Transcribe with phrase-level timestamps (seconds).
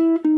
[0.00, 0.29] thank you